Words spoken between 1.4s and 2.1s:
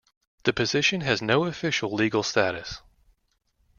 official